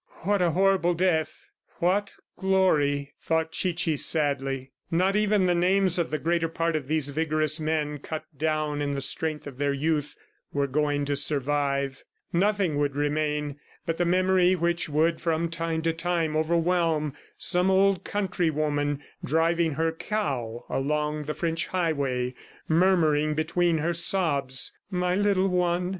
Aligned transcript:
"What 0.23 0.41
a 0.41 0.49
horrible 0.49 0.95
death!... 0.95 1.51
What 1.77 2.15
glory!" 2.35 3.13
thought 3.21 3.51
Chichi 3.51 3.97
sadly. 3.97 4.71
Not 4.89 5.15
even 5.15 5.45
the 5.45 5.53
names 5.53 5.99
of 5.99 6.09
the 6.09 6.17
greater 6.17 6.47
part 6.49 6.75
of 6.75 6.87
these 6.87 7.09
vigorous 7.09 7.59
men 7.59 7.99
cut 7.99 8.25
down 8.35 8.81
in 8.81 8.95
the 8.95 8.99
strength 9.01 9.45
of 9.45 9.59
their 9.59 9.73
youth 9.73 10.15
were 10.51 10.65
going 10.65 11.05
to 11.05 11.15
survive! 11.15 12.03
Nothing 12.33 12.79
would 12.79 12.95
remain 12.95 13.59
but 13.85 13.99
the 13.99 14.05
memory 14.05 14.55
which 14.55 14.89
would 14.89 15.21
from 15.21 15.49
time 15.49 15.83
to 15.83 15.93
time 15.93 16.35
overwhelm 16.35 17.13
some 17.37 17.69
old 17.69 18.03
countrywoman 18.03 19.03
driving 19.23 19.75
her 19.75 19.91
cow 19.91 20.65
along 20.67 21.25
the 21.25 21.35
French 21.35 21.67
highway, 21.67 22.33
murmuring 22.67 23.35
between 23.35 23.77
her 23.77 23.93
sobs. 23.93 24.75
"My 24.89 25.13
little 25.13 25.49
one!. 25.49 25.89